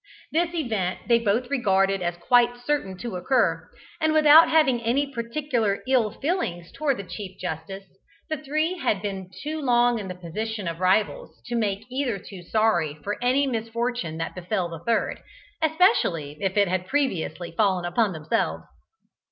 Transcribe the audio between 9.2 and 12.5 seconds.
too long in the position of rivals to make either two